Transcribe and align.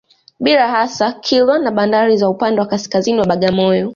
Bali 0.39 0.57
hasa 0.57 1.11
Kilwa 1.11 1.59
na 1.59 1.71
bandari 1.71 2.17
za 2.17 2.29
upande 2.29 2.61
wa 2.61 2.67
kaskaziini 2.67 3.19
wa 3.19 3.25
Bagamoyo 3.25 3.89